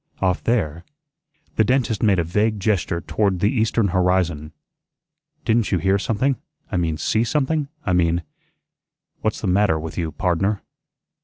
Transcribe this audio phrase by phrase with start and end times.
[0.19, 0.83] "Off there."
[1.57, 4.51] The dentist made a vague gesture toward the eastern horizon.
[5.45, 6.37] "Didn't you hear something
[6.71, 8.23] I mean see something I mean"
[9.21, 10.63] "What's the matter with you, pardner?"